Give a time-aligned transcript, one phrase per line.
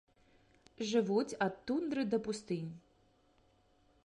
[0.91, 2.71] Жывуць ад тундры да пустынь.